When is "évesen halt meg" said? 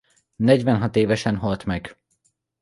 0.95-1.97